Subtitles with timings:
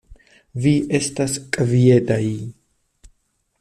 [0.63, 0.71] Vi
[1.01, 2.23] estas kvietaj.